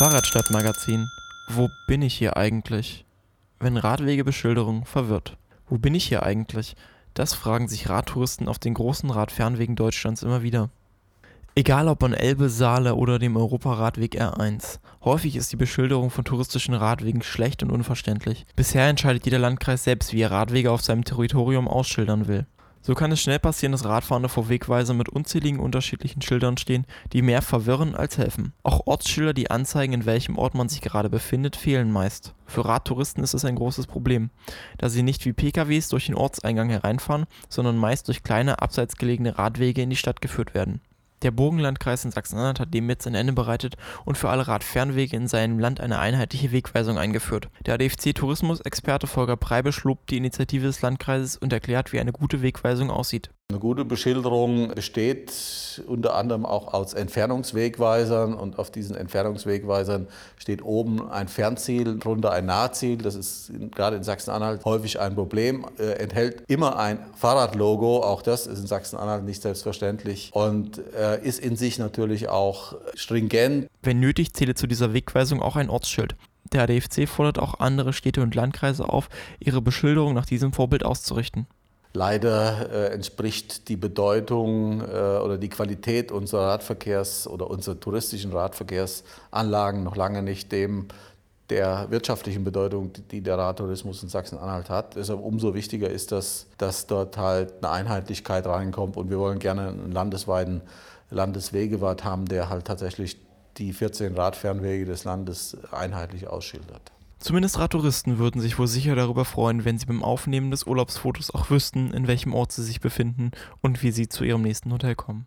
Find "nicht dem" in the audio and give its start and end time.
90.22-90.86